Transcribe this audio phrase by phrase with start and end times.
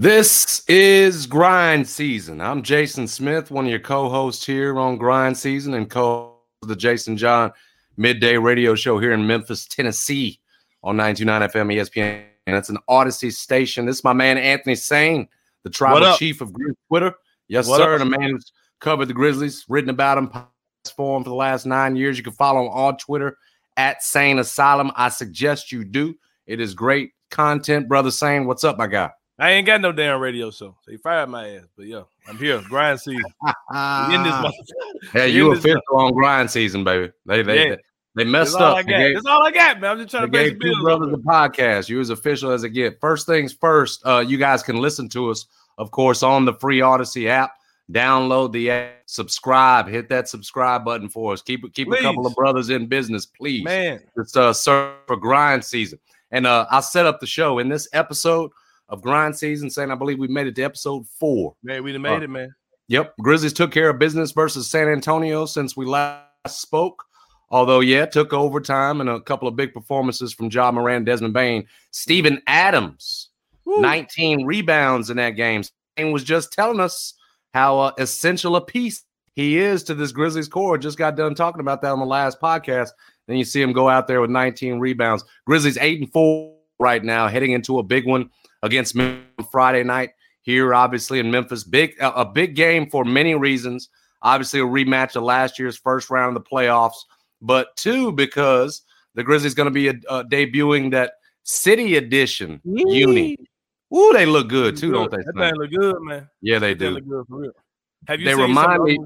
[0.00, 2.40] This is grind season.
[2.40, 6.76] I'm Jason Smith, one of your co-hosts here on grind season and co of the
[6.76, 7.50] Jason John
[7.96, 10.38] midday radio show here in Memphis, Tennessee
[10.84, 12.24] on 929 FM ESPN.
[12.46, 13.86] And it's an Audacy station.
[13.86, 15.26] This is my man Anthony Sain,
[15.64, 16.54] the tribal chief of
[16.86, 17.12] Twitter.
[17.48, 17.94] Yes, what sir.
[17.94, 17.98] Up?
[17.98, 21.66] The man who's covered the Grizzlies, written about them, passed for him for the last
[21.66, 22.16] nine years.
[22.16, 23.36] You can follow him on Twitter
[23.76, 24.92] at Sain Asylum.
[24.94, 26.14] I suggest you do.
[26.46, 28.46] It is great content, brother Sain.
[28.46, 29.10] What's up, my guy?
[29.38, 30.76] I ain't got no damn radio show.
[30.82, 31.64] So he fired my ass.
[31.76, 32.60] But yeah, I'm here.
[32.68, 33.22] Grind season.
[33.44, 34.52] in this
[35.12, 37.12] hey, you official on grind season, baby.
[37.24, 37.76] They they yeah.
[38.16, 38.76] they messed That's up.
[38.78, 38.82] I.
[38.82, 39.92] Gave, That's all I got, man.
[39.92, 41.88] I'm just trying to make two brothers the podcast.
[41.88, 43.00] You as official as it get.
[43.00, 45.46] First things first, uh, you guys can listen to us,
[45.78, 47.52] of course, on the free Audacy app.
[47.92, 51.42] Download the app, subscribe, hit that subscribe button for us.
[51.42, 52.00] Keep keep please.
[52.00, 53.62] a couple of brothers in business, please.
[53.62, 56.00] Man, it's uh for grind season.
[56.30, 58.50] And uh, I'll set up the show in this episode
[58.88, 61.54] of grind season, saying I believe we made it to episode four.
[61.62, 62.54] Man, we made uh, it, man.
[62.88, 63.14] Yep.
[63.20, 67.04] Grizzlies took care of business versus San Antonio since we last spoke.
[67.50, 71.66] Although, yeah, took overtime and a couple of big performances from Ja Morant, Desmond Bane,
[71.90, 73.30] Steven Adams,
[73.64, 73.80] Woo.
[73.80, 75.62] 19 rebounds in that game.
[75.96, 77.14] And was just telling us
[77.54, 80.76] how uh, essential a piece he is to this Grizzlies core.
[80.78, 82.90] Just got done talking about that on the last podcast.
[83.26, 85.24] Then you see him go out there with 19 rebounds.
[85.46, 88.30] Grizzlies eight and four right now, heading into a big one
[88.62, 90.10] against Memphis Friday night
[90.42, 91.64] here, obviously in Memphis.
[91.64, 93.88] Big a big game for many reasons.
[94.22, 97.04] Obviously, a rematch of last year's first round of the playoffs,
[97.40, 98.82] but two because
[99.14, 101.12] the Grizzlies going to be a, uh, debuting that
[101.44, 102.98] City Edition Yee.
[102.98, 103.36] uni.
[103.94, 105.10] Ooh, they look good too, good.
[105.10, 105.40] don't they?
[105.40, 106.28] That look good, man.
[106.42, 106.90] Yeah, they do.
[106.90, 107.52] Look good for real.
[108.06, 108.98] Have you they remind me.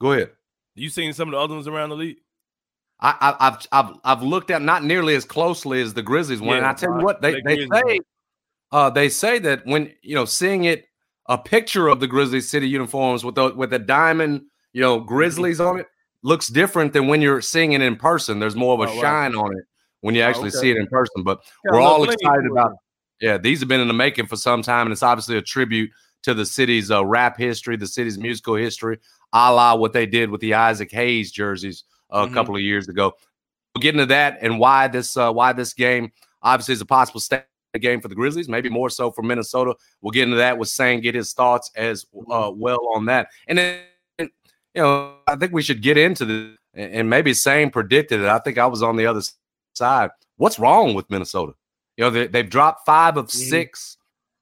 [0.00, 0.30] Go ahead.
[0.74, 2.18] You seen some of the other ones around the league?
[2.98, 6.50] I, have I've I've looked at not nearly as closely as the Grizzlies one.
[6.50, 8.00] Yeah, and I tell you what, they, they say
[8.72, 10.86] uh, they say that when you know seeing it
[11.26, 15.60] a picture of the Grizzlies city uniforms with the with the diamond you know Grizzlies
[15.60, 15.86] on it
[16.22, 18.40] looks different than when you're seeing it in person.
[18.40, 19.64] There's more of a oh, shine on it
[20.00, 20.58] when you oh, actually oh, okay.
[20.58, 21.22] see it in person.
[21.22, 22.72] But yeah, we're all excited about.
[23.20, 25.90] Yeah, these have been in the making for some time, and it's obviously a tribute
[26.24, 28.98] to the city's uh, rap history, the city's musical history,
[29.32, 32.32] a la what they did with the Isaac Hayes jerseys uh, mm-hmm.
[32.32, 33.12] a couple of years ago.
[33.74, 36.12] We'll get into that and why this uh, why this game
[36.42, 37.20] obviously is a possible
[37.76, 39.74] step game for the Grizzlies, maybe more so for Minnesota.
[40.00, 43.28] We'll get into that with Sain, get his thoughts as uh, well on that.
[43.48, 43.80] And then,
[44.18, 44.30] you
[44.76, 48.26] know, I think we should get into the and maybe Sane predicted it.
[48.26, 49.22] I think I was on the other
[49.74, 50.10] side.
[50.36, 51.52] What's wrong with Minnesota?
[51.96, 53.48] You know, they, have dropped five of mm-hmm.
[53.48, 53.96] six.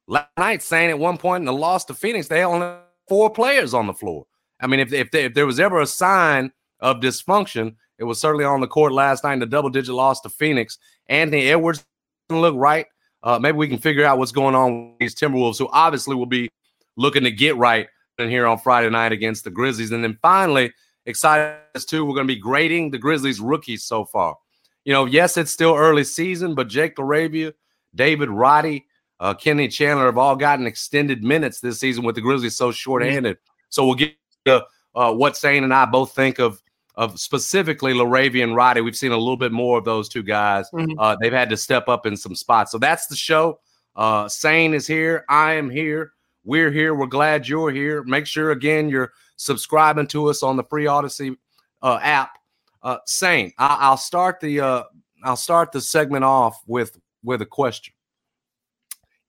[0.06, 2.76] Last night, saying at one point in the loss to Phoenix, they only
[3.08, 4.26] four players on the floor.
[4.60, 8.20] I mean, if, if, they, if there was ever a sign of dysfunction, it was
[8.20, 10.76] certainly on the court last night in the double digit loss to Phoenix.
[11.06, 11.84] Anthony Edwards
[12.28, 12.86] didn't look right.
[13.24, 16.26] Uh, maybe we can figure out what's going on with these Timberwolves, who obviously will
[16.26, 16.50] be
[16.96, 19.90] looking to get right in here on Friday night against the Grizzlies.
[19.90, 20.72] And then finally,
[21.06, 24.36] excited as too, we're going to be grading the Grizzlies rookies so far.
[24.84, 27.54] You know, yes, it's still early season, but Jake LaRavia,
[27.94, 28.86] David Roddy,
[29.20, 33.38] uh, Kenny Chandler have all gotten extended minutes this season with the Grizzlies so short-handed.
[33.70, 34.14] So we'll get
[34.44, 36.62] to uh, what Sain and I both think of
[36.96, 38.80] of specifically LaRavia and Roddy.
[38.80, 40.68] We've seen a little bit more of those two guys.
[40.72, 40.98] Mm-hmm.
[40.98, 42.70] Uh, they've had to step up in some spots.
[42.70, 43.60] So that's the show.
[43.96, 45.24] Uh, Sain is here.
[45.28, 46.12] I am here.
[46.44, 46.94] We're here.
[46.94, 48.02] We're glad you're here.
[48.04, 51.36] Make sure again you're subscribing to us on the free Audacy
[51.82, 52.38] uh, app.
[52.82, 54.82] Uh, Sain, I- will start the uh,
[55.22, 57.94] I'll start the segment off with with a question.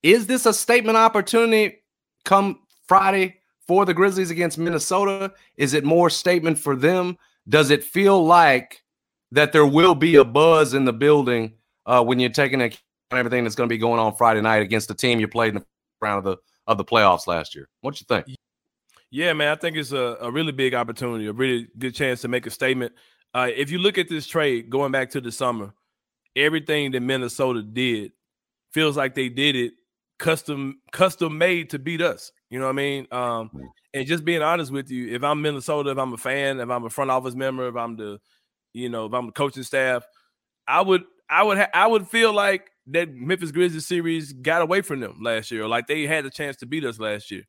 [0.03, 1.83] Is this a statement opportunity
[2.25, 5.33] come Friday for the Grizzlies against Minnesota?
[5.55, 7.17] Is it more statement for them?
[7.47, 8.83] Does it feel like
[9.31, 11.53] that there will be a buzz in the building
[11.85, 14.88] uh, when you're taking account everything that's going to be going on Friday night against
[14.88, 15.66] the team you played in the
[16.01, 17.67] round of the of the playoffs last year?
[17.81, 18.38] What you think?
[19.11, 22.28] Yeah, man, I think it's a, a really big opportunity, a really good chance to
[22.28, 22.94] make a statement.
[23.34, 25.73] Uh, if you look at this trade going back to the summer,
[26.35, 28.11] everything that Minnesota did
[28.72, 29.73] feels like they did it
[30.17, 32.31] custom custom made to beat us.
[32.49, 33.07] You know what I mean?
[33.11, 33.49] Um,
[33.93, 36.85] and just being honest with you, if I'm Minnesota, if I'm a fan, if I'm
[36.85, 38.19] a front office member, if I'm the,
[38.73, 40.03] you know, if I'm the coaching staff,
[40.67, 44.81] I would, I would, ha- I would feel like that Memphis Grizzlies series got away
[44.81, 47.43] from them last year, like they had a chance to beat us last year.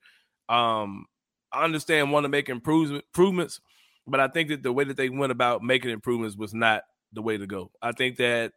[0.48, 1.06] Um,
[1.52, 3.60] I understand want to make improvement, improvements,
[4.06, 6.82] but I think that the way that they went about making improvements was not
[7.12, 7.70] the way to go.
[7.82, 8.52] I think that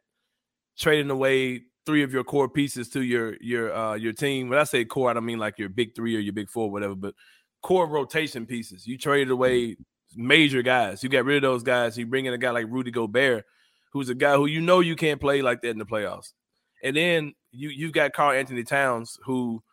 [0.77, 4.47] trading away three of your core pieces to your your uh your team.
[4.47, 6.69] When I say core, I don't mean like your big three or your big four,
[6.69, 7.15] whatever, but
[7.63, 8.85] core rotation pieces.
[8.85, 9.75] You traded away
[10.15, 11.01] major guys.
[11.01, 11.97] You got rid of those guys.
[11.97, 13.43] You bring in a guy like Rudy Gobert,
[13.91, 16.33] who's a guy who you know you can't play like that in the playoffs.
[16.83, 19.63] And then you you've got Karl-Anthony Towns, who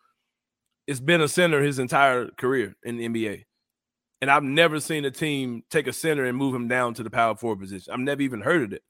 [0.87, 3.43] has been a center his entire career in the NBA.
[4.21, 7.11] And I've never seen a team take a center and move him down to the
[7.11, 7.93] power forward position.
[7.93, 8.81] I've never even heard of it.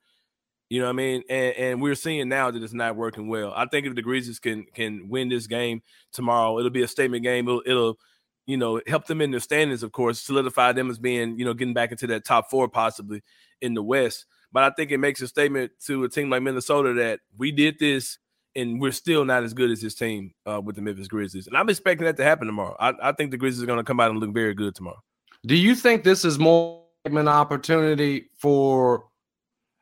[0.69, 1.24] You know what I mean?
[1.30, 3.54] And, and we're seeing now that it's not working well.
[3.56, 5.81] I think if the Grizzlies can can win this game
[6.12, 7.48] tomorrow, it'll be a statement game.
[7.48, 8.00] It'll, it'll
[8.48, 11.54] you know, help them in their standings, of course, solidify them as being, you know,
[11.54, 13.22] getting back into that top four possibly
[13.62, 14.25] in the West.
[14.54, 17.78] But I think it makes a statement to a team like Minnesota that we did
[17.78, 18.18] this
[18.56, 21.48] and we're still not as good as this team uh, with the Memphis Grizzlies.
[21.48, 22.75] And I'm expecting that to happen tomorrow.
[22.80, 25.04] I, I think the Grizzlies are going to come out and look very good tomorrow.
[25.46, 29.06] Do you think this is more an opportunity for?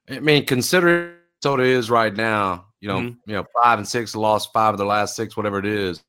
[0.09, 3.29] I mean, considering Minnesota is right now, you know, mm-hmm.
[3.29, 6.03] you know, five and six, lost five of the last six, whatever it is.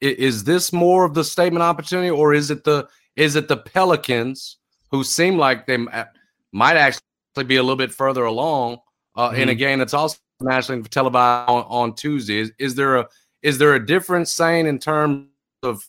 [0.00, 4.56] Is this more of the statement opportunity, or is it the is it the Pelicans
[4.90, 5.76] who seem like they
[6.52, 8.78] might actually be a little bit further along
[9.16, 9.42] uh, mm-hmm.
[9.42, 12.38] in a game that's also nationally televised on, on Tuesday?
[12.38, 13.08] Is, is there a
[13.42, 15.26] is there a difference saying in terms
[15.62, 15.86] of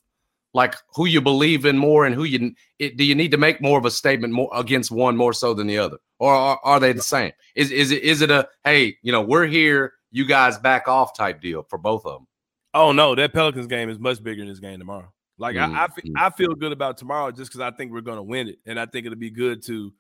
[0.54, 3.62] like who you believe in more and who you it, do you need to make
[3.62, 5.98] more of a statement more against one more so than the other?
[6.20, 7.32] Or are, are, they the same?
[7.56, 11.16] Is is it is it a hey you know we're here you guys back off
[11.16, 12.28] type deal for both of them
[12.74, 15.12] oh no that pelicans game is much bigger than this game tomorrow.
[15.38, 15.76] Like mm-hmm.
[15.76, 15.88] I,
[16.24, 16.28] I.
[16.28, 18.80] I feel good about tomorrow just because i think we're going to win it and
[18.80, 19.94] i think it'll be good to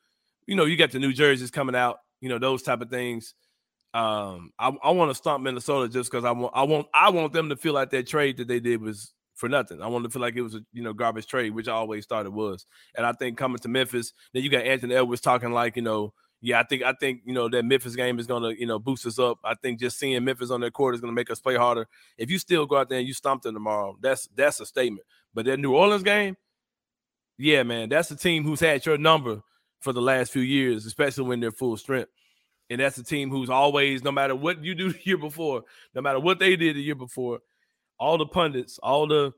[0.45, 3.33] you know you got the new jerseys coming out you know those type of things.
[3.93, 7.33] Um i, I want to stomp minnesota just because i want i want i want
[7.33, 9.81] them to feel like that trade that they did was for nothing.
[9.81, 12.05] I wanted to feel like it was a you know garbage trade, which I always
[12.05, 12.67] thought it was.
[12.95, 16.13] And I think coming to Memphis, then you got Anthony Edwards talking like you know,
[16.41, 19.05] yeah, I think I think you know that Memphis game is gonna you know boost
[19.07, 19.39] us up.
[19.43, 21.87] I think just seeing Memphis on their court is gonna make us play harder.
[22.19, 25.07] If you still go out there and you stomp them tomorrow, that's that's a statement.
[25.33, 26.37] But that New Orleans game,
[27.39, 29.41] yeah, man, that's a team who's had your number
[29.79, 32.11] for the last few years, especially when they're full strength.
[32.69, 35.63] And that's a team who's always, no matter what you do the year before,
[35.95, 37.39] no matter what they did the year before,
[38.01, 39.31] all the pundits, all the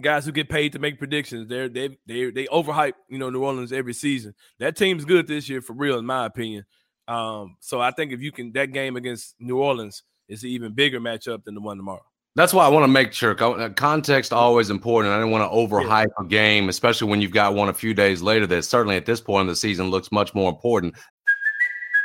[0.00, 3.44] guys who get paid to make predictions, they're they they they overhype, you know, New
[3.44, 4.34] Orleans every season.
[4.58, 6.64] That team's good this year for real, in my opinion.
[7.06, 10.74] Um, so I think if you can that game against New Orleans is an even
[10.74, 12.02] bigger matchup than the one tomorrow.
[12.34, 15.14] That's why I want to make sure uh, context always important.
[15.14, 16.24] I don't want to overhype yeah.
[16.24, 19.20] a game, especially when you've got one a few days later that certainly at this
[19.20, 20.94] point in the season looks much more important.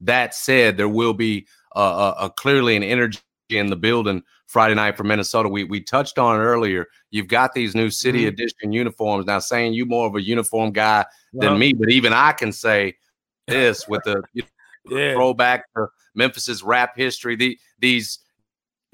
[0.00, 3.18] That said, there will be a, a, a clearly an energy
[3.50, 5.48] in the building Friday night for Minnesota.
[5.48, 6.86] We we touched on it earlier.
[7.10, 8.28] You've got these new city mm-hmm.
[8.28, 9.26] edition uniforms.
[9.26, 12.96] Now, saying you more of a uniform guy than me, but even I can say
[13.46, 14.42] this with the you
[14.86, 15.14] know, yeah.
[15.14, 17.36] throwback to Memphis's rap history.
[17.36, 18.18] The, these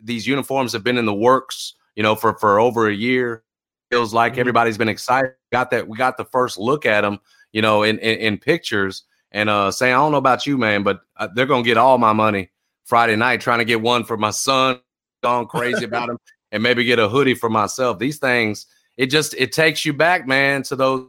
[0.02, 3.42] these uniforms have been in the works, you know, for for over a year.
[3.90, 4.40] Feels like mm-hmm.
[4.40, 5.32] everybody's been excited.
[5.52, 5.86] Got that?
[5.86, 7.18] We got the first look at them,
[7.52, 9.04] you know, in in, in pictures.
[9.36, 11.98] And uh, saying, I don't know about you, man, but uh, they're gonna get all
[11.98, 12.48] my money
[12.86, 14.80] Friday night trying to get one for my son,
[15.22, 16.16] gone crazy about him,
[16.52, 17.98] and maybe get a hoodie for myself.
[17.98, 18.64] These things,
[18.96, 21.06] it just it takes you back, man, to those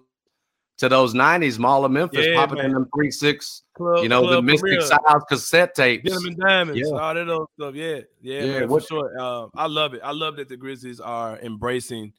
[0.80, 2.66] to those '90s Mall of Memphis, yeah, popping man.
[2.66, 6.82] in them three six, Club, you know, Club the Mystic Stylez cassette tapes, Gentleman Diamonds,
[6.82, 6.98] yeah.
[6.98, 7.76] all that other stuff.
[7.76, 9.18] Yeah, yeah, yeah man, for sure.
[9.18, 10.02] Uh, I love it.
[10.04, 12.12] I love that the Grizzlies are embracing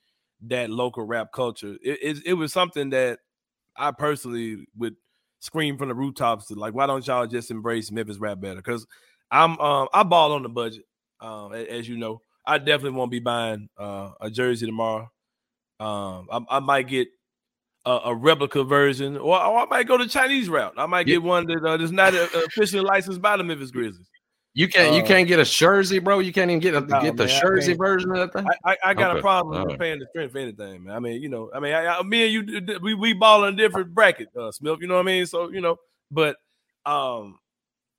[0.47, 1.77] that local rap culture.
[1.83, 3.19] It, it, it was something that
[3.77, 4.97] I personally would
[5.41, 8.57] scream from the rooftops to like, why don't y'all just embrace Memphis rap better?
[8.57, 8.87] Because
[9.31, 10.85] I'm um I ball on the budget,
[11.21, 12.23] um, as you know.
[12.47, 15.11] I definitely won't be buying uh, a jersey tomorrow.
[15.81, 17.09] Um, I, I might get
[17.85, 20.75] a, a, replica version, or, or, I might go the Chinese route.
[20.77, 24.09] I might get one that uh, that's not officially licensed by the Memphis Grizzlies.
[24.59, 24.93] You can't.
[24.93, 26.19] Uh, you can't get a jersey, bro.
[26.19, 28.45] You can't even get a, no, get the jersey version of that thing.
[28.65, 29.21] I, I, I got okay.
[29.21, 30.97] a problem with paying the strength for anything, man.
[30.97, 33.57] I mean, you know, I mean, I, me and you, we we ball in a
[33.57, 34.79] different bracket, uh, Smith.
[34.81, 35.27] You know what I mean?
[35.27, 35.77] So you know,
[36.11, 36.39] but
[36.85, 37.39] um,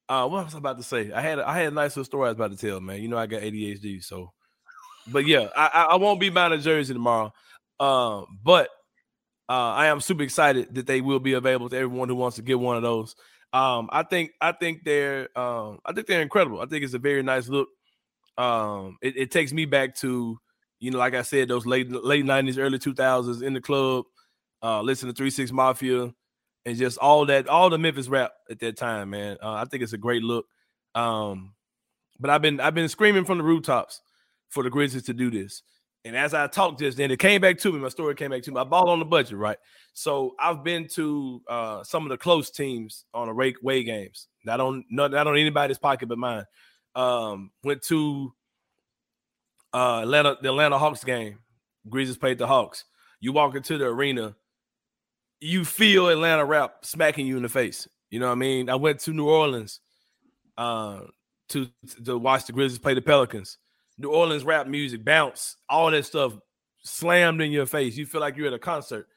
[0.10, 1.14] uh, what I was I about to say?
[1.14, 3.02] I had I had a nice little story I was about to tell, man.
[3.02, 4.34] You know, I got ADHD, so.
[5.08, 7.32] But yeah, I I won't be buying a jersey tomorrow,
[7.80, 8.68] um, but
[9.48, 12.42] uh, I am super excited that they will be available to everyone who wants to
[12.42, 13.16] get one of those.
[13.52, 16.62] Um, I think I think they're um, I think they're incredible.
[16.62, 17.70] I think it's a very nice look.
[18.38, 20.40] Um, it, it, takes me back to
[20.80, 24.06] you know, like I said, those late late nineties, early two thousands in the club,
[24.62, 26.14] uh, listening to Three Six Mafia,
[26.66, 29.38] and just all that, all the Memphis rap at that time, man.
[29.42, 30.46] Uh, I think it's a great look.
[30.96, 31.54] Um,
[32.20, 34.02] but I've been I've been screaming from the rooftops
[34.50, 35.64] for the Grizzlies to do this.
[36.06, 37.80] And as I talked just then, it came back to me.
[37.80, 38.60] My story came back to me.
[38.60, 39.58] I bought on the budget, right?
[39.94, 44.28] So I've been to uh, some of the close teams on the rake way games.
[44.46, 46.46] Not on not, not on anybody's pocket but mine.
[46.96, 48.34] Um, went to
[49.74, 51.40] uh, Atlanta, the Atlanta Hawks game.
[51.90, 52.86] Grizzlies played the Hawks.
[53.20, 54.36] You walk into the arena,
[55.42, 57.88] you feel Atlanta rap smacking you in the face.
[58.10, 58.70] You know what I mean?
[58.70, 59.82] I went to New Orleans
[60.58, 61.02] uh,
[61.50, 61.70] to
[62.06, 63.58] to watch the Grizzlies play the Pelicans.
[64.00, 66.34] New Orleans rap music, bounce, all that stuff
[66.84, 67.98] slammed in your face.
[67.98, 69.08] You feel like you're at a concert.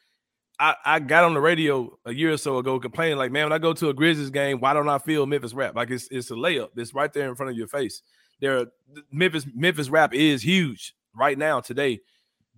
[0.59, 3.53] I, I got on the radio a year or so ago complaining, like, man, when
[3.53, 5.75] I go to a Grizzlies game, why don't I feel Memphis rap?
[5.75, 6.69] Like it's it's a layup.
[6.77, 8.03] It's right there in front of your face.
[8.41, 8.67] There,
[9.11, 12.01] Memphis Memphis rap is huge right now today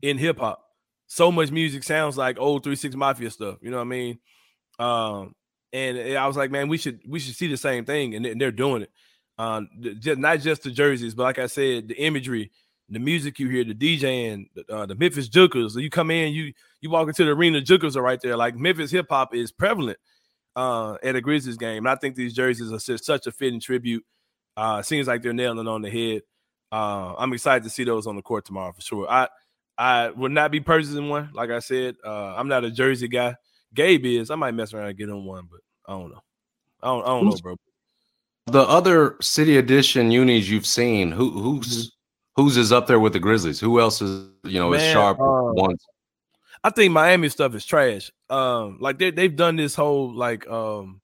[0.03, 0.65] in hip hop.
[1.07, 3.59] So much music sounds like old Three Six Mafia stuff.
[3.61, 4.19] You know what I mean?
[4.79, 5.35] Um,
[5.73, 8.51] and I was like, man, we should we should see the same thing, and they're
[8.51, 8.91] doing it.
[9.39, 12.51] Um, just, not just the jerseys, but like I said, the imagery,
[12.89, 15.73] the music you hear, the DJing, the, uh, the Memphis Jukers.
[15.73, 18.37] So you come in, you you walk into the arena, Jukers are right there.
[18.37, 19.99] Like Memphis hip hop is prevalent
[20.55, 23.61] uh, at a Grizzlies game, and I think these jerseys are just such a fitting
[23.61, 24.05] tribute.
[24.57, 26.23] Uh, seems like they're nailing on the head.
[26.71, 29.11] Uh, I'm excited to see those on the court tomorrow for sure.
[29.11, 29.29] I
[29.77, 31.97] I would not be purchasing one, like I said.
[32.05, 33.35] Uh, I'm not a jersey guy.
[33.75, 34.31] Gabe is.
[34.31, 36.21] I might mess around and get him one, but I don't know.
[36.83, 37.57] I don't, I don't know, bro.
[38.47, 42.43] The other city edition unis you've seen, who who's mm-hmm.
[42.43, 43.59] who's is up there with the Grizzlies?
[43.59, 45.85] Who else is you know Man, is sharp uh, ones?
[46.63, 48.11] I think Miami stuff is trash.
[48.29, 51.01] Um, like they they've done this whole like um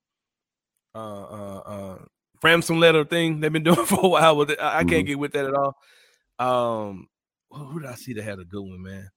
[0.94, 1.98] uh uh uh
[2.42, 4.60] ransom letter thing they've been doing for a while with it.
[4.60, 5.06] I, I can't mm-hmm.
[5.06, 5.76] get with that at all.
[6.38, 7.08] Um,
[7.50, 9.08] who did I see that had a good one, man?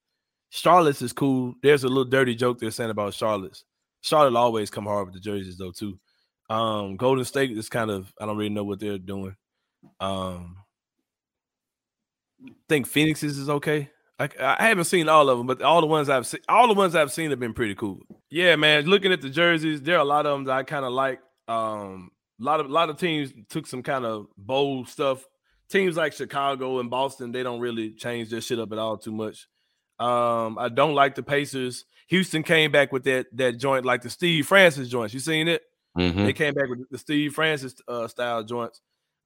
[0.49, 1.55] Charlotte's is cool.
[1.61, 3.63] There's a little dirty joke they're saying about Charlotte's.
[4.01, 5.99] Charlotte always come hard with the jerseys though too.
[6.53, 9.35] Um, Golden State is kind of I don't really know what they're doing.
[9.99, 10.57] Um,
[12.69, 13.89] think Phoenix's is okay.
[14.19, 16.75] I, I haven't seen all of them, but all the ones I've seen, all the
[16.75, 17.99] ones I've seen have been pretty cool.
[18.29, 18.85] Yeah, man.
[18.85, 21.19] Looking at the jerseys, there are a lot of them that I kind of like.
[21.47, 25.25] Um, a lot of a lot of teams took some kind of bold stuff.
[25.69, 29.11] Teams like Chicago and Boston, they don't really change their shit up at all too
[29.11, 29.47] much.
[29.97, 31.85] Um, I don't like the Pacers.
[32.07, 35.15] Houston came back with that that joint like the Steve Francis joints.
[35.15, 35.63] You seen it?
[35.97, 36.25] Mm-hmm.
[36.25, 38.81] They came back with the Steve Francis uh, style joints.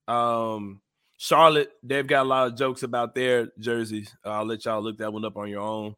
[0.07, 0.81] Um,
[1.17, 4.13] Charlotte, they've got a lot of jokes about their jerseys.
[4.25, 5.95] Uh, I'll let y'all look that one up on your own.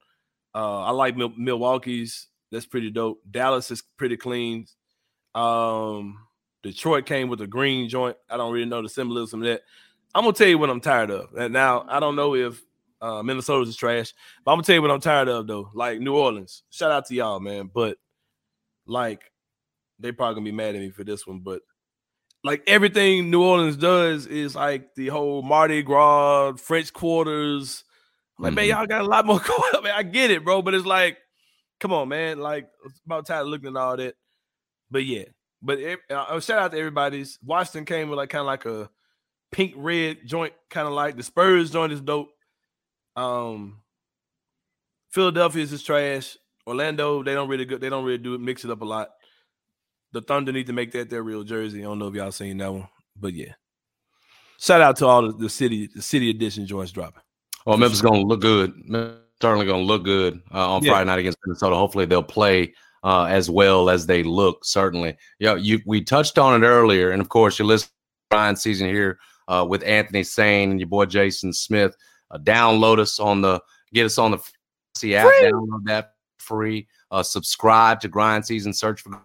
[0.54, 2.28] Uh, I like Mil- Milwaukee's.
[2.52, 3.22] That's pretty dope.
[3.30, 4.66] Dallas is pretty clean.
[5.36, 6.20] Um,
[6.64, 8.18] Detroit came with a green joint.
[8.30, 9.62] I don't really know the symbolism of that.
[10.16, 11.34] I'm gonna tell you what I'm tired of.
[11.36, 12.62] And now I don't know if
[13.02, 15.70] uh, Minnesota's is trash, but I'm gonna tell you what I'm tired of though.
[15.74, 16.64] Like New Orleans.
[16.72, 17.70] Shout out to y'all, man.
[17.72, 17.98] But
[18.88, 19.32] like
[20.00, 21.62] they probably gonna be mad at me for this one, but
[22.44, 27.84] like everything New Orleans does is like the whole Mardi Gras, French quarters.
[28.38, 28.56] Like, mm-hmm.
[28.56, 29.84] man, y'all got a lot more going on.
[29.84, 31.18] Man, I get it, bro, but it's like,
[31.80, 32.40] come on, man.
[32.40, 34.16] Like, it's about time looking at all that.
[34.90, 35.26] But yeah,
[35.62, 35.80] but
[36.10, 37.38] uh, shout out to everybody's.
[37.44, 38.90] Washington came with like kind of like a
[39.52, 42.30] pink red joint, kind of like the Spurs joint is dope.
[43.16, 43.82] Um,
[45.12, 46.38] Philadelphia's is trash.
[46.66, 47.82] Orlando, they don't really good.
[47.82, 48.42] They don't really do it.
[48.42, 49.10] Mix it up a lot
[50.12, 51.80] the Thunder need to make that their real jersey.
[51.80, 53.54] I don't know if y'all seen that one, but yeah.
[54.60, 57.22] Shout out to all the, the city, the city edition joints dropping.
[57.66, 58.74] Well, Memphis going to look good.
[59.42, 60.92] certainly going to look good uh, on yeah.
[60.92, 61.76] Friday night against Minnesota.
[61.76, 62.74] Hopefully, they'll play
[63.04, 64.66] uh, as well as they look.
[64.66, 65.56] Certainly, yeah.
[65.56, 69.20] You we touched on it earlier, and of course, you listen to grind season here
[69.48, 71.96] uh, with Anthony Sain and your boy Jason Smith.
[72.32, 73.62] Uh, download us on the
[73.94, 74.40] get us on the
[74.96, 75.32] see app.
[75.42, 76.88] Download that free.
[77.12, 78.74] Uh, subscribe to Grind Season.
[78.74, 79.22] Search for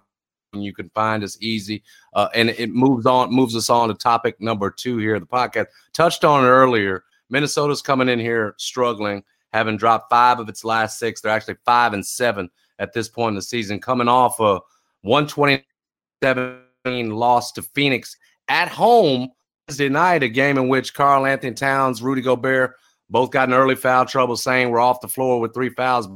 [0.63, 1.83] you can find us easy.
[2.13, 5.27] Uh, and it moves on, moves us on to topic number two here of the
[5.27, 5.67] podcast.
[5.93, 7.05] Touched on it earlier.
[7.31, 11.21] Minnesota's coming in here struggling, having dropped five of its last six.
[11.21, 14.61] They're actually five and seven at this point in the season, coming off a
[15.03, 18.17] 127 loss to Phoenix
[18.49, 19.31] at home
[19.69, 22.75] Wednesday night, a game in which Karl-Anthony Towns, Rudy Gobert
[23.09, 26.09] both got in early foul trouble, saying we're off the floor with three fouls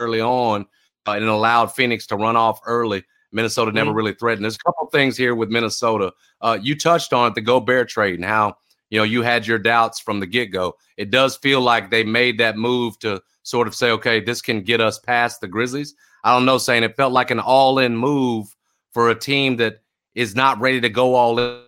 [0.00, 0.66] early on,
[1.06, 3.04] uh, and allowed Phoenix to run off early.
[3.36, 3.96] Minnesota never mm-hmm.
[3.98, 4.44] really threatened.
[4.44, 6.12] There's a couple things here with Minnesota.
[6.40, 8.56] Uh, you touched on it, the Gobert trade, and how
[8.90, 10.74] you know you had your doubts from the get go.
[10.96, 14.62] It does feel like they made that move to sort of say, okay, this can
[14.62, 15.94] get us past the Grizzlies.
[16.24, 18.48] I don't know, saying it felt like an all in move
[18.92, 19.82] for a team that
[20.14, 21.62] is not ready to go all in.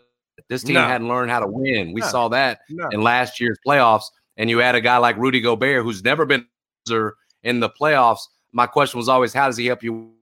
[0.48, 0.86] This team no.
[0.86, 1.92] hadn't learned how to win.
[1.92, 2.06] We no.
[2.08, 2.88] saw that no.
[2.88, 4.04] in last year's playoffs.
[4.38, 6.46] And you had a guy like Rudy Gobert who's never been
[7.42, 8.22] in the playoffs.
[8.52, 10.12] My question was always, how does he help you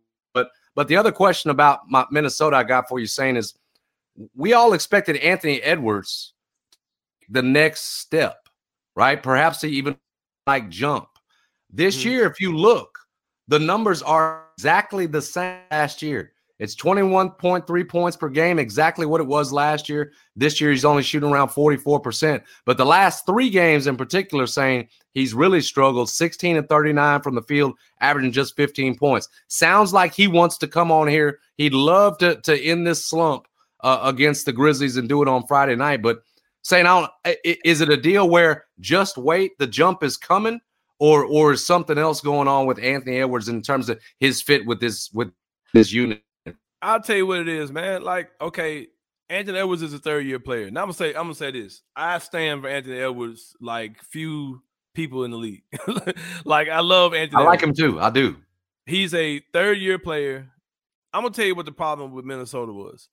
[0.76, 3.54] but the other question about my Minnesota I got for you saying is
[4.36, 6.34] we all expected Anthony Edwards
[7.28, 8.48] the next step,
[8.94, 9.20] right?
[9.20, 9.96] Perhaps he even
[10.46, 11.08] like jump.
[11.70, 12.08] This mm-hmm.
[12.10, 12.98] year, if you look,
[13.48, 16.32] the numbers are exactly the same last year.
[16.58, 20.12] It's 21.3 points per game, exactly what it was last year.
[20.36, 22.42] This year, he's only shooting around 44%.
[22.64, 27.34] But the last three games in particular, saying he's really struggled 16 and 39 from
[27.34, 29.28] the field, averaging just 15 points.
[29.48, 31.40] Sounds like he wants to come on here.
[31.56, 33.46] He'd love to, to end this slump
[33.80, 36.00] uh, against the Grizzlies and do it on Friday night.
[36.00, 36.20] But
[36.62, 40.60] saying, I don't, is it a deal where just wait, the jump is coming?
[40.98, 44.64] Or, or is something else going on with Anthony Edwards in terms of his fit
[44.64, 45.30] with this with
[45.74, 46.22] this unit?
[46.82, 48.02] I'll tell you what it is, man.
[48.02, 48.88] Like, okay,
[49.28, 50.70] Anthony Edwards is a third year player.
[50.70, 51.82] Now I'm gonna say, I'm gonna say this.
[51.94, 54.62] I stand for Anthony Edwards like few
[54.94, 55.64] people in the league.
[56.44, 57.42] like I love Anthony.
[57.42, 57.80] I like Edwards.
[57.80, 58.00] him too.
[58.00, 58.36] I do.
[58.86, 60.48] He's a third year player.
[61.12, 63.08] I'm gonna tell you what the problem with Minnesota was.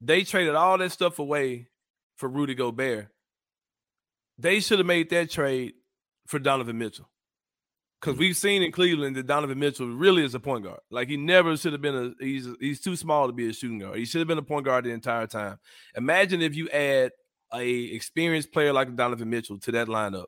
[0.00, 1.68] They traded all that stuff away
[2.16, 3.08] for Rudy Gobert.
[4.38, 5.74] They should have made that trade
[6.26, 7.08] for Donovan Mitchell.
[8.00, 10.80] Because we've seen in Cleveland that Donovan Mitchell really is a point guard.
[10.90, 13.78] Like he never should have been a he's he's too small to be a shooting
[13.78, 13.98] guard.
[13.98, 15.58] He should have been a point guard the entire time.
[15.96, 17.12] Imagine if you add
[17.52, 20.26] a experienced player like Donovan Mitchell to that lineup,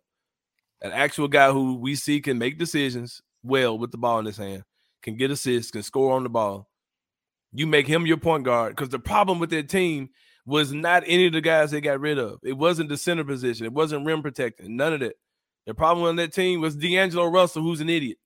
[0.83, 4.37] an actual guy who we see can make decisions well with the ball in his
[4.37, 4.64] hand,
[5.02, 6.69] can get assists, can score on the ball.
[7.55, 10.11] You make him your point guard because the problem with that team
[10.45, 12.38] was not any of the guys they got rid of.
[12.43, 13.64] It wasn't the center position.
[13.64, 14.76] It wasn't rim protecting.
[14.76, 15.14] None of that.
[15.66, 18.19] The problem on that team was D'Angelo Russell, who's an idiot.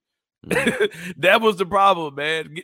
[0.46, 1.12] Mm-hmm.
[1.20, 2.56] that was the problem, man.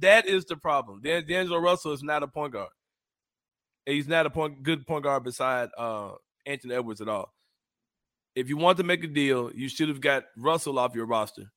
[0.00, 1.00] That is the problem.
[1.02, 2.70] D'Angelo Russell is not a point guard.
[3.86, 6.12] He's not a point good point guard beside uh,
[6.46, 7.32] Anthony Edwards at all.
[8.34, 11.50] If you want to make a deal, you should have got Russell off your roster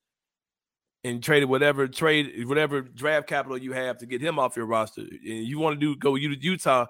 [1.04, 5.02] and traded whatever trade whatever draft capital you have to get him off your roster.
[5.02, 6.88] And you want to do go Utah,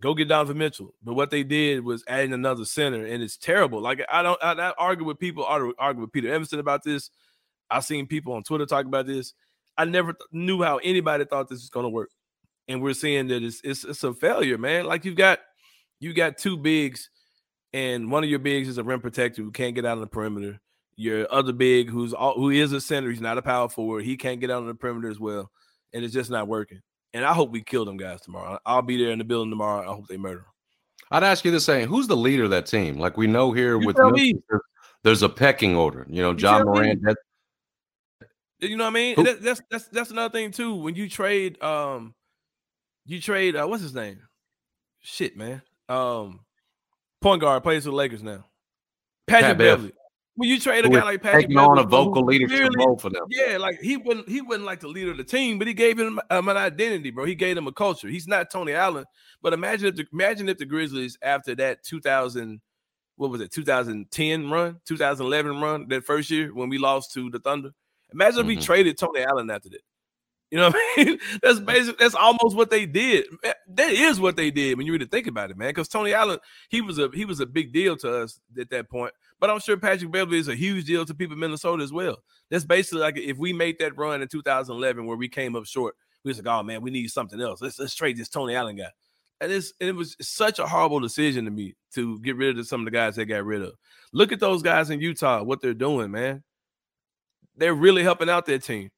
[0.00, 0.94] Go get Donovan Mitchell.
[1.02, 3.80] But what they did was adding another center, and it's terrible.
[3.80, 7.10] Like I don't, I, I argue with people, I argue with Peter Evanston about this.
[7.70, 9.34] I've seen people on Twitter talk about this.
[9.76, 12.10] I never th- knew how anybody thought this was going to work,
[12.68, 14.84] and we're seeing that it's, it's it's a failure, man.
[14.84, 15.40] Like you've got
[16.00, 17.08] you got two bigs,
[17.72, 20.06] and one of your bigs is a rim protector who can't get out on the
[20.06, 20.60] perimeter.
[20.96, 24.04] Your other big, who's all, who is a center, he's not a power forward.
[24.04, 25.50] He can't get out on the perimeter as well,
[25.92, 26.82] and it's just not working.
[27.14, 28.58] And I hope we kill them guys tomorrow.
[28.66, 29.88] I'll be there in the building tomorrow.
[29.88, 30.46] I hope they murder them.
[31.10, 31.88] I'd ask you the same.
[31.88, 32.98] Who's the leader of that team?
[32.98, 33.96] Like we know here you with
[35.04, 36.06] there's a pecking order.
[36.10, 37.02] You know, Ja Morant.
[37.02, 37.16] That,
[38.58, 39.22] you know what I mean?
[39.22, 40.74] That, that's that's that's another thing too.
[40.74, 42.14] When you trade, um,
[43.04, 43.54] you trade.
[43.54, 44.18] Uh, what's his name?
[45.00, 45.62] Shit, man.
[45.88, 46.40] Um,
[47.20, 48.46] point guard plays for the Lakers now.
[49.26, 49.92] Patrick Pat Beverley.
[50.36, 53.22] When you trade a guy like Patrick taking on a vocal leadership role for them.
[53.28, 55.98] Yeah, like he wouldn't he wouldn't like the leader of the team, but he gave
[55.98, 57.24] him um, an identity, bro.
[57.24, 58.08] He gave him a culture.
[58.08, 59.04] He's not Tony Allen,
[59.42, 62.60] but imagine if the imagine if the Grizzlies after that 2000
[63.16, 67.38] what was it 2010 run, 2011 run that first year when we lost to the
[67.38, 67.70] Thunder.
[68.12, 68.40] Imagine mm-hmm.
[68.40, 68.64] if we mm-hmm.
[68.64, 69.82] traded Tony Allen after that.
[70.54, 71.18] You know what I mean?
[71.42, 71.98] That's basic.
[71.98, 73.24] That's almost what they did.
[73.42, 75.70] That is what they did when you really think about it, man.
[75.70, 76.38] Because Tony Allen,
[76.68, 79.12] he was a he was a big deal to us at that point.
[79.40, 82.18] But I'm sure Patrick Beverley is a huge deal to people in Minnesota as well.
[82.52, 85.96] That's basically like if we made that run in 2011 where we came up short,
[86.22, 87.60] we was like, oh man, we need something else.
[87.60, 88.92] Let's let's trade this Tony Allen guy.
[89.40, 92.68] And it's and it was such a horrible decision to me to get rid of
[92.68, 93.72] some of the guys they got rid of.
[94.12, 96.44] Look at those guys in Utah, what they're doing, man.
[97.56, 98.90] They're really helping out their team.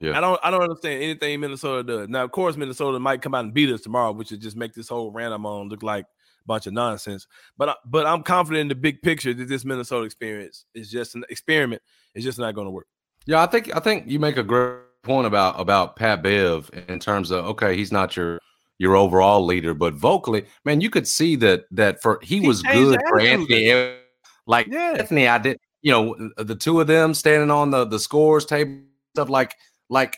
[0.00, 0.16] Yeah.
[0.16, 2.08] I don't I don't understand anything Minnesota does.
[2.08, 4.72] Now, of course, Minnesota might come out and beat us tomorrow, which would just make
[4.72, 7.26] this whole random on look like a bunch of nonsense.
[7.56, 11.16] But I, but I'm confident in the big picture that this Minnesota experience is just
[11.16, 11.82] an experiment.
[12.14, 12.86] It's just not going to work.
[13.26, 17.00] Yeah, I think I think you make a great point about about Pat Bev in
[17.00, 18.40] terms of okay, he's not your
[18.78, 22.62] your overall leader, but vocally, man, you could see that that for he, he was
[22.62, 23.96] good for Anthony.
[24.46, 24.96] Like yeah.
[24.98, 28.80] Anthony, I did, you know, the two of them standing on the the scores table,
[29.14, 29.54] stuff like
[29.88, 30.16] like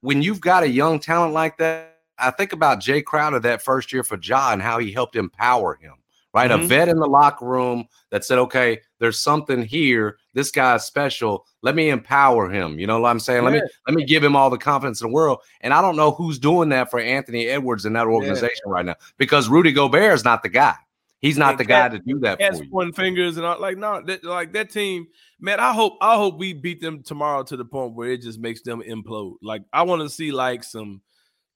[0.00, 3.92] when you've got a young talent like that, I think about Jae Crowder that first
[3.92, 5.94] year for Ja and how he helped empower him.
[6.34, 6.64] Right, mm-hmm.
[6.64, 10.16] a vet in the locker room that said, "Okay, there's something here.
[10.32, 11.44] This guy's special.
[11.60, 13.42] Let me empower him." You know what I'm saying?
[13.42, 13.50] Yeah.
[13.50, 15.40] Let me let me give him all the confidence in the world.
[15.60, 18.72] And I don't know who's doing that for Anthony Edwards in that organization yeah.
[18.72, 20.76] right now because Rudy Gobert is not the guy.
[21.22, 22.70] He's not the guy to do that for you.
[22.70, 25.06] Pointing fingers and all, like no, that, like that team,
[25.38, 25.60] man.
[25.60, 28.62] I hope I hope we beat them tomorrow to the point where it just makes
[28.62, 29.36] them implode.
[29.40, 31.00] Like I want to see like some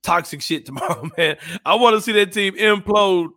[0.04, 1.36] toxic shit tomorrow, man.
[1.64, 3.30] I want to see that team implode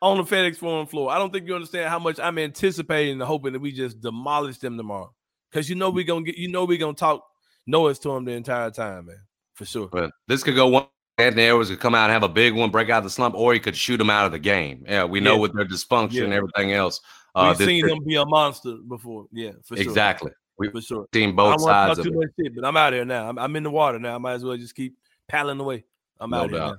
[0.00, 1.10] on the FedEx Forum floor.
[1.10, 4.58] I don't think you understand how much I'm anticipating and hoping that we just demolish
[4.58, 5.12] them tomorrow.
[5.50, 7.26] Because you know we're gonna get, you know we're gonna talk
[7.66, 9.18] noise to them the entire time, man,
[9.54, 9.88] for sure.
[9.90, 10.86] But this could go one
[11.18, 13.54] Anthony Edwards could come out and have a big one, break out the slump, or
[13.54, 14.84] he could shoot him out of the game.
[14.86, 15.40] Yeah, we know yeah.
[15.40, 16.24] with their dysfunction yeah.
[16.24, 17.00] and everything else.
[17.34, 19.26] Uh, We've seen him be a monster before.
[19.32, 19.82] Yeah, for sure.
[19.82, 20.32] Exactly.
[20.58, 21.06] We, for sure.
[21.12, 22.12] Seen both sides of it.
[22.38, 23.28] Shit, but I'm out here now.
[23.28, 24.14] I'm, I'm, in the water now.
[24.14, 24.96] I might as well just keep
[25.28, 25.84] paddling away.
[26.18, 26.50] I'm no out doubt.
[26.50, 26.76] here now.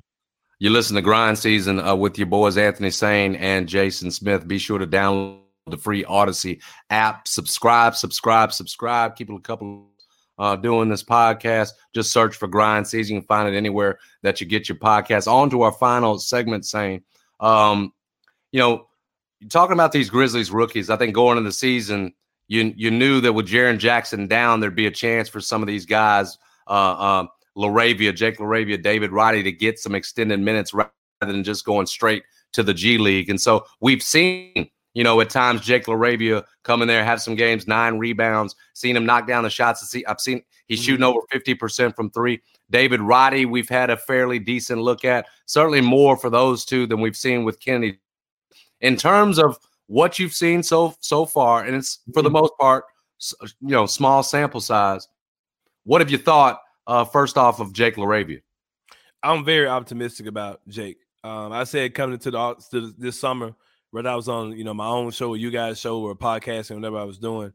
[0.59, 4.47] You listen to Grind Season uh, with your boys Anthony Sain and Jason Smith.
[4.47, 7.27] Be sure to download the free Audacy app.
[7.27, 9.15] Subscribe, subscribe, subscribe.
[9.15, 9.89] Keep it a couple
[10.37, 11.69] uh, doing this podcast.
[11.93, 13.15] Just search for Grind Season.
[13.15, 15.31] You can find it anywhere that you get your podcast.
[15.31, 17.03] On to our final segment, saying,
[17.39, 17.93] um,
[18.51, 18.87] you know,
[19.49, 20.89] talking about these Grizzlies rookies.
[20.89, 22.13] I think going into the season,
[22.47, 25.67] you you knew that with Jaren Jackson down, there'd be a chance for some of
[25.67, 26.37] these guys.
[26.67, 31.65] Uh, um, LaRavia, Jake LaRavia, David Roddy to get some extended minutes rather than just
[31.65, 32.23] going straight
[32.53, 33.29] to the G League.
[33.29, 37.35] And so we've seen, you know, at times Jake LaRavia come in there, have some
[37.35, 39.95] games, nine rebounds, seen him knock down the shots.
[40.07, 41.19] I've seen he's shooting mm-hmm.
[41.19, 42.41] over 50% from three.
[42.71, 46.99] David Roddy, we've had a fairly decent look at, certainly more for those two than
[46.99, 47.99] we've seen with Kennedy.
[48.81, 52.39] In terms of what you've seen so so far, and it's for the mm-hmm.
[52.39, 52.85] most part,
[53.39, 55.07] you know, small sample size.
[55.83, 58.41] What have you thought uh, first off of Jake LaRavia?
[59.21, 60.97] I'm very optimistic about Jake.
[61.23, 63.53] Um, I said coming to the to this summer,
[63.97, 66.75] whether I was on you know my own show or you guys' show or podcasting,
[66.75, 67.53] whatever I was doing,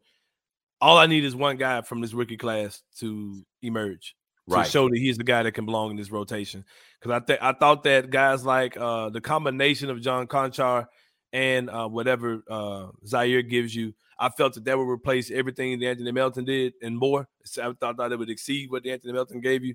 [0.81, 4.14] all I need is one guy from this rookie class to emerge
[4.46, 4.64] right.
[4.64, 6.64] to show that he's the guy that can belong in this rotation.
[7.00, 10.87] Because I think I thought that guys like uh, the combination of John Konchar
[11.33, 15.87] and uh, whatever uh, Ziaire gives you I felt that that would replace everything that
[15.87, 17.28] Anthony Melton did and more.
[17.61, 19.74] I thought that it would exceed what Anthony Melton gave you.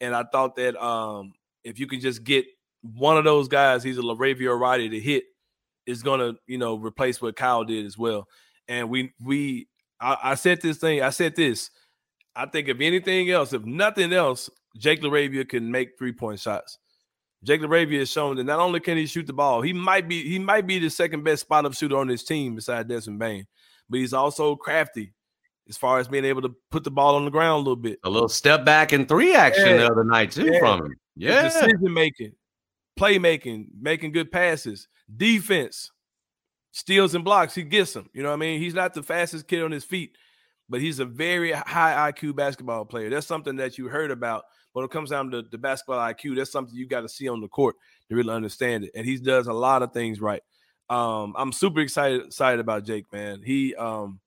[0.00, 1.32] And I thought that um,
[1.64, 2.46] if you could just get
[2.82, 5.24] one of those guys, he's a LaRavia Roddy to hit,
[5.86, 8.26] is gonna, you know, replace what Kyle did as well.
[8.68, 9.68] And we we
[10.00, 11.70] I, I said this thing, I said this.
[12.36, 16.78] I think if anything else, if nothing else, Jake LaRavia can make three-point shots.
[17.42, 20.28] Jake LaRavia has shown that not only can he shoot the ball, he might be
[20.28, 23.46] he might be the second best spot up shooter on this team beside Desmond Bane,
[23.88, 25.14] but he's also crafty
[25.68, 27.98] as far as being able to put the ball on the ground a little bit.
[28.04, 29.76] A little step back and three action yeah.
[29.78, 30.58] the other night too yeah.
[30.58, 30.94] from him.
[31.16, 32.32] Yeah, decision making,
[32.98, 35.90] playmaking, making good passes, defense,
[36.72, 37.54] steals and blocks.
[37.54, 38.08] He gets them.
[38.12, 38.60] You know what I mean?
[38.60, 40.16] He's not the fastest kid on his feet,
[40.68, 43.10] but he's a very high IQ basketball player.
[43.10, 44.44] That's something that you heard about.
[44.72, 47.40] When it comes down to the basketball IQ, that's something you got to see on
[47.40, 47.74] the court
[48.08, 48.92] to really understand it.
[48.94, 50.42] And he does a lot of things right.
[50.88, 53.42] Um, I'm super excited excited about Jake, man.
[53.44, 54.20] He um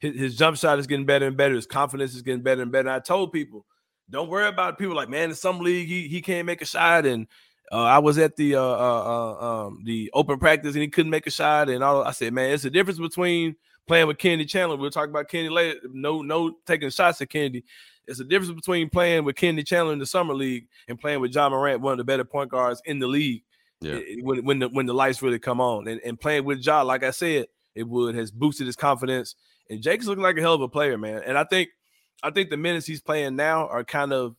[0.00, 1.54] his, his, jump shot is getting better and better.
[1.54, 2.88] His confidence is getting better and better.
[2.88, 3.66] And I told people,
[4.08, 7.06] don't worry about people like, man, in some league he, he can't make a shot.
[7.06, 7.26] And
[7.70, 11.10] uh, I was at the uh, uh, uh, um, the open practice and he couldn't
[11.10, 11.68] make a shot.
[11.68, 13.56] And all I said, man, it's the difference between
[13.86, 14.76] playing with Kennedy Chandler.
[14.76, 15.80] We'll talk about Kennedy later.
[15.92, 17.64] No, no taking shots at Kennedy.
[18.06, 21.32] It's the difference between playing with Kennedy Chandler in the summer league and playing with
[21.32, 23.44] John Morant, one of the better point guards in the league.
[23.80, 24.00] Yeah.
[24.20, 27.02] When when the when the lights really come on and, and playing with Ja, like
[27.02, 29.36] I said, it would has boosted his confidence.
[29.70, 31.22] And Jake's looking like a hell of a player, man.
[31.24, 31.70] And I think
[32.22, 34.34] I think the minutes he's playing now are kind of,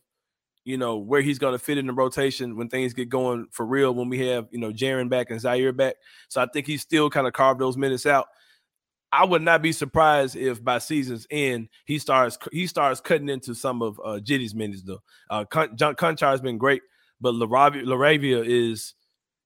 [0.64, 3.66] you know, where he's going to fit in the rotation when things get going for
[3.66, 3.94] real.
[3.94, 5.96] When we have you know Jaren back and Ziaire back,
[6.28, 8.26] so I think he's still kind of carved those minutes out.
[9.14, 13.54] I would not be surprised if by season's end he starts he starts cutting into
[13.54, 15.02] some of uh, Jitty's minutes though.
[15.28, 15.44] Uh,
[15.74, 16.82] John Konchar has been great,
[17.20, 18.94] but LaRavia, LaRavia is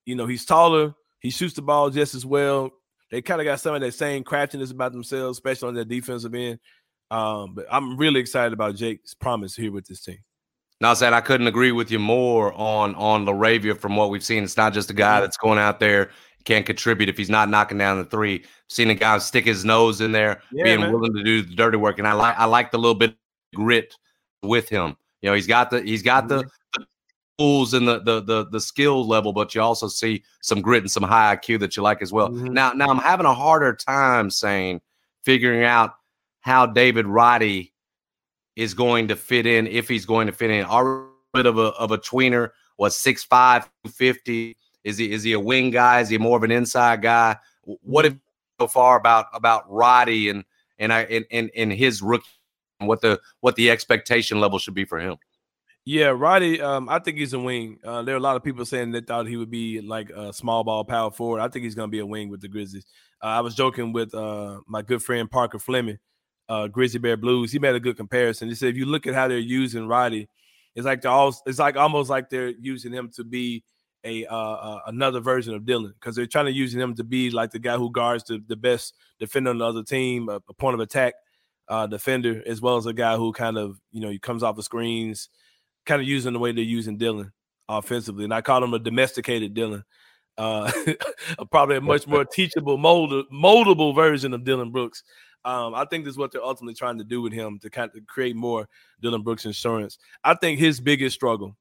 [0.06, 0.94] you know, he's taller.
[1.18, 2.70] He shoots the ball just as well.
[3.10, 6.34] They kind of got some of that same craftiness about themselves, especially on their defensive
[6.34, 6.58] end.
[7.10, 10.18] Um, but I'm really excited about Jake's promise here with this team.
[10.80, 14.44] Now, said I couldn't agree with you more on on LaRavia from what we've seen.
[14.44, 16.10] It's not just a guy that's going out there
[16.46, 18.44] can't contribute if he's not knocking down the three.
[18.68, 20.92] Seen a guy stick his nose in there, yeah, being man.
[20.92, 23.14] willing to do the dirty work, and I like I like the little bit
[23.54, 23.94] grit
[24.42, 24.96] with him.
[25.20, 26.48] You know, he's got the he's got mm-hmm.
[26.78, 26.86] the
[27.38, 30.90] tools and the, the the the skill level, but you also see some grit and
[30.90, 32.30] some high IQ that you like as well.
[32.30, 32.54] Mm-hmm.
[32.54, 34.80] Now, now I'm having a harder time saying
[35.24, 35.94] figuring out
[36.40, 37.72] how David Roddy
[38.56, 40.64] is going to fit in if he's going to fit in.
[40.64, 44.56] Are bit of a of a tweener, what six five fifty?
[44.84, 46.00] Is he is he a wing guy?
[46.00, 47.36] Is he more of an inside guy?
[47.62, 48.16] What mm-hmm.
[48.60, 50.44] so far about about Roddy and
[50.78, 52.26] and I and, and, and his rookie
[52.78, 55.16] what the what the expectation level should be for him?
[55.84, 57.78] Yeah, Roddy, um, I think he's a wing.
[57.84, 60.32] Uh, there are a lot of people saying they thought he would be like a
[60.32, 61.40] small ball power forward.
[61.40, 62.84] I think he's going to be a wing with the Grizzlies.
[63.22, 65.98] Uh, I was joking with uh, my good friend Parker Fleming,
[66.48, 67.52] uh, Grizzly Bear Blues.
[67.52, 68.48] He made a good comparison.
[68.48, 70.28] He said if you look at how they're using Roddy,
[70.74, 73.64] it's like all, it's like almost like they're using him to be
[74.04, 77.30] a uh, uh, another version of Dillon because they're trying to use him to be
[77.30, 80.54] like the guy who guards the, the best defender on the other team, a, a
[80.54, 81.14] point of attack
[81.90, 85.28] defender, as well as a guy who kind of you know comes off the screens–
[85.86, 87.32] kind of using the way they're using Dillon
[87.68, 88.24] offensively.
[88.24, 89.84] And I call him a domesticated Dillon,
[90.36, 90.70] uh,
[91.50, 95.02] probably a much more teachable, moldable version of Dillon Brooks.
[95.46, 97.88] Um, I think this is what they're ultimately trying to do with him to kind
[97.94, 98.68] of create more
[99.00, 99.96] Dillon Brooks insurance.
[100.24, 101.56] I think his biggest struggle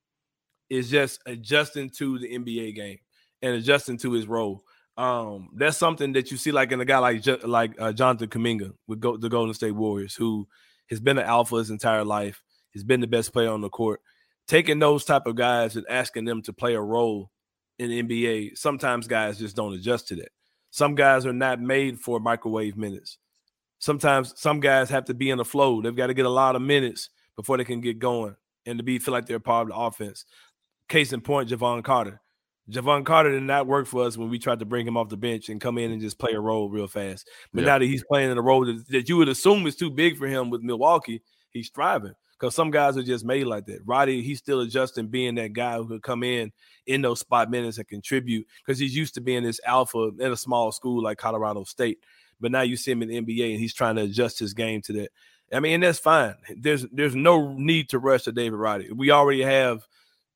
[0.72, 2.98] is just adjusting to the NBA game
[3.44, 4.64] and adjusting to his role.
[4.98, 8.72] Um, that's something that you see like in a guy like like uh, Jonathan Kuminga
[8.88, 10.48] with go- the Golden State Warriors, who
[10.90, 12.42] has been an alpha his entire life,
[12.74, 14.02] has been the best player on the court.
[14.48, 17.30] Taking those type of guys and asking them to play a role
[17.78, 20.30] in NBA, sometimes guys just don't adjust to that.
[20.72, 23.20] Some guys are not made for microwave minutes.
[23.80, 25.82] Sometimes some guys have to be in the flow.
[25.82, 28.36] They've got to get a lot of minutes before they can get going
[28.66, 30.26] and to be feel like they're part of the offense.
[30.88, 32.22] Case in point, Jevon Carter.
[32.70, 35.18] Jevon Carter did not work for us when we tried to bring him off the
[35.18, 37.30] bench and come in and just play a role real fast.
[37.54, 37.68] But yeah.
[37.68, 40.18] now that he's playing in a role that, that, you would assume is too big
[40.18, 42.14] for him with Milwaukee, he's thriving.
[42.40, 43.80] Because some guys are just made like that.
[43.86, 46.52] Roddy, he's still adjusting being that guy who could come in
[46.86, 50.38] in those spot minutes and contribute because he's used to being this alpha in a
[50.38, 52.00] small school like Colorado State.
[52.40, 54.82] But now you see him in the NBA and he's trying to adjust his game
[54.84, 55.12] to that.
[55.54, 56.36] I mean, and that's fine.
[56.58, 58.92] There's there's no need to rush to David Roddy.
[58.92, 59.86] We already have,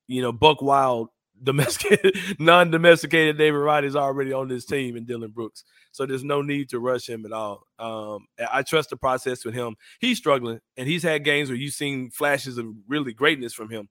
[0.08, 1.10] you know, Buck Wild
[1.44, 5.64] domesticated, non-domesticated David Roddy is already on this team and Dillon Brooks.
[5.92, 7.64] So there's no need to rush him at all.
[7.80, 9.76] Um, I trust the process with him.
[10.00, 13.88] He's struggling, and he's had games where you've seen flashes of really greatness from him.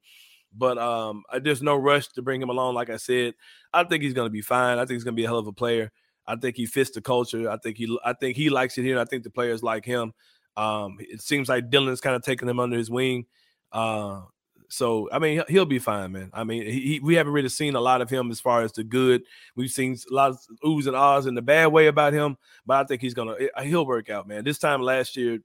[0.55, 2.75] But um, there's no rush to bring him along.
[2.75, 3.35] Like I said,
[3.73, 4.79] I think he's going to be fine.
[4.79, 5.91] I think he's going to be a hell of a player.
[6.29, 7.51] I think he fits the culture.
[7.51, 8.99] I think he, I think he likes it here.
[8.99, 10.13] I think the players like him.
[10.57, 13.27] Um, it seems like Dillon's kind of taking him under his wing.
[13.73, 14.23] Uh,
[14.69, 16.31] so I mean, he'll be fine, man.
[16.35, 18.73] I mean, he, he, we haven't really seen a lot of him as far as
[18.73, 19.23] the good.
[19.57, 22.37] We've seen a lot of oohs and ahs in the bad way about him,
[22.67, 24.45] but I think he's gonna eh, he'll work out, man.
[24.45, 25.39] This time last year,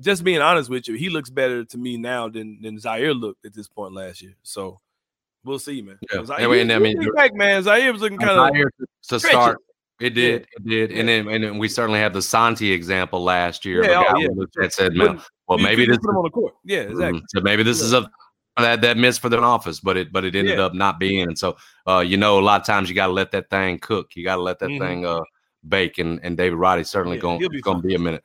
[0.00, 3.44] just being honest with you, he looks better to me now than than Ziaire looked
[3.44, 4.36] at this point last year.
[4.42, 4.80] So
[5.44, 5.98] we'll see, man.
[6.10, 6.20] Yeah.
[6.20, 8.70] Ziaire, anyway, and I mean, back, man, Ziaire was looking kind of
[9.08, 9.58] to start.
[9.98, 13.64] It did, it did, and then and then we certainly had the Santi example last
[13.64, 13.82] year.
[13.82, 14.28] Yeah, oh, yeah.
[14.56, 15.96] that said, well, maybe this.
[15.96, 16.54] Put him on the court.
[16.64, 16.92] Yeah, mm-hmm.
[16.92, 17.22] exactly.
[17.28, 18.10] So maybe this is a
[18.58, 20.64] that that missed for the office, but it but it ended yeah.
[20.64, 21.22] up not being.
[21.22, 21.56] And so
[21.86, 24.10] uh, you know, a lot of times you got to let that thing cook.
[24.16, 24.84] You got to let that mm-hmm.
[24.84, 25.22] thing uh,
[25.66, 25.96] bake.
[25.96, 28.22] And and David Roddy certainly yeah, going going to be a minute.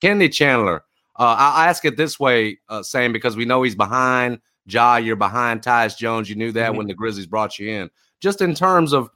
[0.00, 0.84] Kennedy Chandler,
[1.18, 4.96] uh, I'll ask it this way, uh, Sam, because we know he's behind Ja.
[4.96, 6.30] You're behind Tyus Jones.
[6.30, 6.78] You knew that mm-hmm.
[6.78, 7.90] when the Grizzlies brought you in.
[8.20, 9.10] Just in terms of,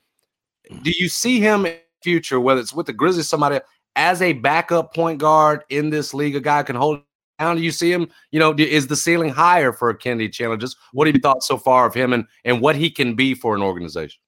[0.82, 3.60] do you see him in future, whether it's with the Grizzlies, somebody
[3.96, 7.02] as a backup point guard in this league, a guy can hold
[7.38, 7.56] down.
[7.56, 8.08] do you see him?
[8.30, 10.56] You know, is the ceiling higher for Kennedy Chandler?
[10.56, 13.34] Just what have you thought so far of him and and what he can be
[13.34, 14.20] for an organization?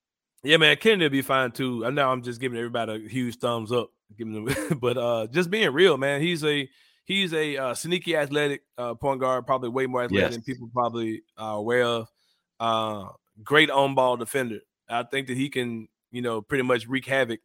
[0.42, 1.86] Yeah, man, Kennedy will be fine too.
[1.86, 5.50] I know I'm just giving everybody a huge thumbs up, giving them, but uh, just
[5.50, 6.20] being real, man.
[6.20, 6.68] He's a
[7.04, 10.34] he's a uh, sneaky athletic uh, point guard, probably way more athletic yes.
[10.34, 12.08] than people probably are aware of.
[12.58, 13.08] Uh,
[13.42, 14.60] great on ball defender.
[14.88, 17.40] I think that he can, you know, pretty much wreak havoc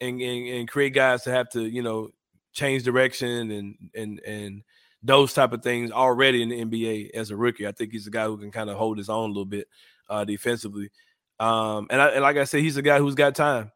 [0.00, 2.10] and, and, and create guys to have to, you know,
[2.52, 4.62] change direction and and and
[5.02, 7.66] those type of things already in the NBA as a rookie.
[7.66, 9.68] I think he's a guy who can kind of hold his own a little bit
[10.08, 10.90] uh, defensively.
[11.38, 13.70] Um, and, I, and like I said, he's a guy who's got time.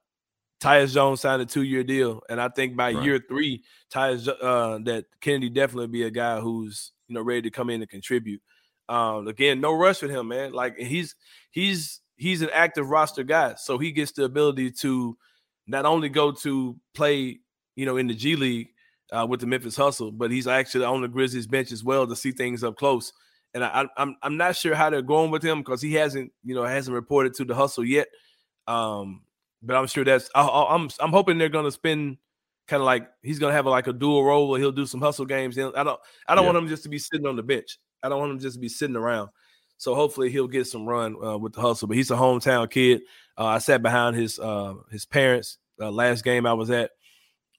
[0.60, 3.02] Tyus Jones signed a two-year deal, and I think by right.
[3.02, 3.62] year three,
[3.92, 7.80] Tyus uh, that Kennedy definitely be a guy who's you know ready to come in
[7.80, 8.42] and contribute.
[8.88, 10.52] Um, again, no rush with him, man.
[10.52, 11.14] Like he's
[11.50, 15.16] he's he's an active roster guy, so he gets the ability to
[15.66, 17.40] not only go to play,
[17.74, 18.68] you know, in the G League,
[19.12, 22.14] uh, with the Memphis Hustle, but he's actually on the Grizzlies bench as well to
[22.14, 23.12] see things up close.
[23.54, 26.30] And I, am I'm, I'm not sure how they're going with him because he hasn't
[26.44, 28.08] you know hasn't reported to the Hustle yet.
[28.68, 29.22] Um,
[29.62, 32.18] but I'm sure that's I, am I'm, I'm hoping they're gonna spend
[32.68, 35.00] kind of like he's gonna have a, like a dual role where he'll do some
[35.00, 35.58] hustle games.
[35.58, 36.52] And I don't I don't yeah.
[36.52, 37.78] want him just to be sitting on the bench.
[38.02, 39.30] I don't want him just to be sitting around.
[39.80, 41.88] So hopefully he'll get some run uh, with the hustle.
[41.88, 43.00] But he's a hometown kid.
[43.38, 46.90] Uh, I sat behind his uh, his parents uh, last game I was at.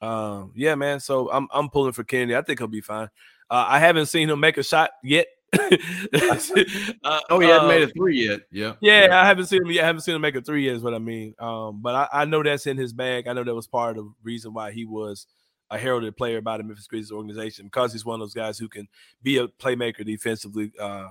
[0.03, 0.99] Um, yeah, man.
[0.99, 2.35] So I'm I'm pulling for Kennedy.
[2.35, 3.09] I think he'll be fine.
[3.49, 5.25] Uh, I haven't seen him make a shot yet.
[5.53, 8.41] uh, oh, he hasn't made a um, three yet.
[8.51, 8.73] Yeah.
[8.81, 9.07] yeah.
[9.07, 9.69] yeah, I haven't seen him.
[9.71, 10.75] I haven't seen him make a three yet.
[10.75, 11.33] Is what I mean.
[11.39, 13.27] Um, but I, I, know that's in his bag.
[13.27, 15.25] I know that was part of the reason why he was
[15.71, 18.69] a heralded player by the Memphis Grizzlies organization because he's one of those guys who
[18.69, 18.87] can
[19.23, 20.71] be a playmaker defensively.
[20.79, 21.09] Uh,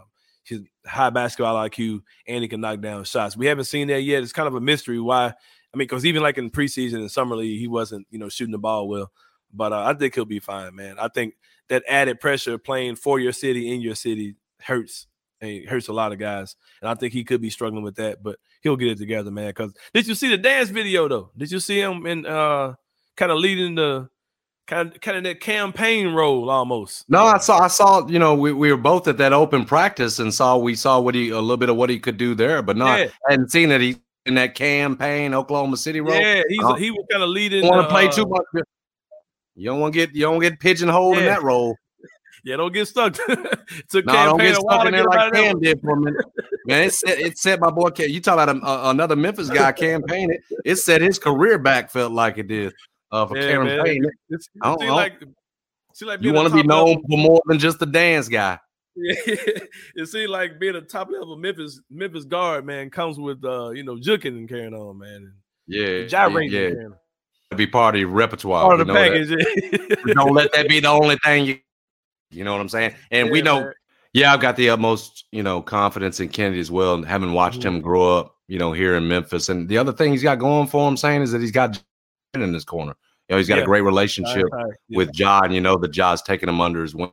[0.50, 3.36] his high basketball IQ and he can knock down shots.
[3.36, 4.22] We haven't seen that yet.
[4.22, 5.32] It's kind of a mystery why
[5.72, 8.52] I mean, because even like in preseason and summer league, he wasn't, you know, shooting
[8.52, 9.10] the ball well.
[9.52, 10.96] But uh, I think he'll be fine, man.
[10.98, 11.34] I think
[11.68, 15.06] that added pressure playing for your city in your city hurts.
[15.40, 18.22] It hurts a lot of guys, and I think he could be struggling with that,
[18.22, 19.48] but he'll get it together, man.
[19.48, 21.30] Because did you see the dance video though?
[21.34, 22.74] Did you see him in uh
[23.16, 24.10] kind of leading the
[24.66, 27.04] kind of kind of that campaign role almost.
[27.08, 30.18] No, I saw I saw you know we, we were both at that open practice
[30.18, 32.62] and saw we saw what he a little bit of what he could do there,
[32.62, 33.06] but not yeah.
[33.28, 33.96] I hadn't seen that he
[34.26, 36.14] in that campaign, Oklahoma City role.
[36.14, 37.66] Yeah, he's uh, he was kind of leading.
[37.66, 38.64] Want to play too much?
[39.56, 41.20] You don't want to get you don't get pigeonholed yeah.
[41.20, 41.76] in that role.
[42.42, 43.12] Yeah, don't get stuck.
[43.90, 46.24] Took no, don't get stuck in there like Cam did for a minute.
[46.64, 47.90] Man, it set it set my boy.
[47.98, 50.38] You talk about a, a, another Memphis guy campaigning.
[50.50, 51.90] It, it set his career back.
[51.90, 52.72] Felt like it did
[53.12, 54.04] uh, for yeah, Payne.
[54.28, 55.22] It's, I don't, see like,
[55.94, 57.02] see like you want to be known level.
[57.10, 58.58] for more than just the dance guy.
[58.96, 59.14] Yeah,
[59.94, 63.84] it seems like being a top level Memphis Memphis guard man comes with uh you
[63.84, 65.32] know juking and carrying on man.
[65.66, 66.52] Yeah, gyrating.
[66.52, 68.64] Yeah, be part of your repertoire.
[68.64, 70.14] Part of the package.
[70.14, 71.58] don't let that be the only thing you.
[72.32, 72.94] You know what I'm saying?
[73.10, 73.60] And yeah, we know.
[73.60, 73.72] Man.
[74.12, 77.60] Yeah, I've got the utmost you know confidence in Kennedy as well, and having watched
[77.60, 77.76] mm-hmm.
[77.76, 79.48] him grow up, you know, here in Memphis.
[79.48, 81.80] And the other thing he's got going for him, saying is that he's got
[82.34, 82.94] in his corner.
[83.28, 83.62] You know, he's got yeah.
[83.62, 84.72] a great relationship right, right.
[84.88, 84.96] Yeah.
[84.96, 85.52] with John.
[85.52, 87.12] You know, that John's taking him under his wing.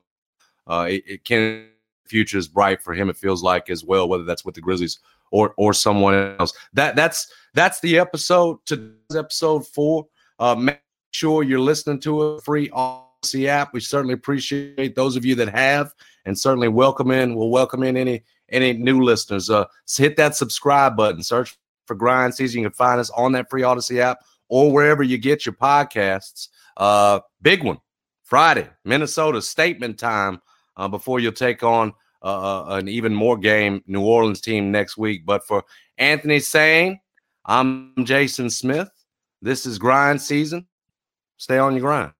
[0.65, 1.67] Uh, it, it can
[2.07, 3.09] future is bright for him.
[3.09, 4.99] It feels like as well, whether that's with the Grizzlies
[5.31, 6.53] or or someone else.
[6.73, 10.07] That that's that's the episode to episode four.
[10.39, 10.81] Uh, make
[11.13, 13.73] sure you're listening to a free Audacy app.
[13.73, 15.93] We certainly appreciate those of you that have,
[16.25, 17.35] and certainly welcome in.
[17.35, 19.49] We'll welcome in any any new listeners.
[19.49, 21.21] Uh, so hit that subscribe button.
[21.21, 22.61] Search for Grind Season.
[22.61, 26.49] You can find us on that free Audacy app or wherever you get your podcasts.
[26.75, 27.77] Uh, big one
[28.23, 30.41] Friday, Minnesota statement time
[30.75, 34.97] uh, before you'll take on uh, uh, an even more game New Orleans team next
[34.97, 35.25] week.
[35.25, 35.63] But for
[35.97, 36.99] Anthony Sain,
[37.45, 38.89] I'm Jason Smith.
[39.41, 40.67] This is grind season.
[41.37, 42.11] Stay on your grind.